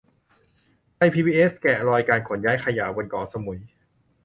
[0.95, 3.59] ไทยพีบีเอสแกะรอยการขนย้ายขยะบนเกาะสมุย